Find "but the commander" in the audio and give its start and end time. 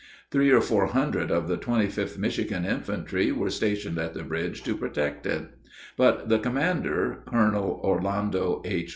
5.95-7.21